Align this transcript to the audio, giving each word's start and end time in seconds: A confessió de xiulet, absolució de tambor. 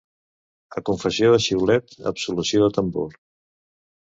A 0.79 0.81
confessió 0.87 1.29
de 1.35 1.41
xiulet, 1.49 1.93
absolució 2.13 2.63
de 2.65 2.73
tambor. 2.79 3.15